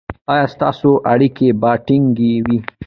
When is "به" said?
1.61-1.71